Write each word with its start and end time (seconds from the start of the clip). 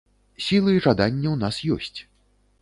Сілы 0.45 0.73
і 0.77 0.81
жаданне 0.85 1.29
ў 1.33 1.35
нас 1.43 1.61
ёсць. 1.77 1.99